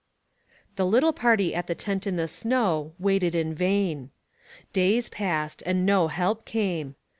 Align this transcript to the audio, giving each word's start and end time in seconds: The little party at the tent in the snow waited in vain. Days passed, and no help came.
The 0.77 0.85
little 0.87 1.13
party 1.13 1.53
at 1.53 1.67
the 1.67 1.75
tent 1.75 2.07
in 2.07 2.15
the 2.15 2.27
snow 2.27 2.93
waited 2.97 3.35
in 3.35 3.53
vain. 3.53 4.09
Days 4.73 5.09
passed, 5.09 5.61
and 5.63 5.85
no 5.85 6.07
help 6.07 6.43
came. 6.43 6.95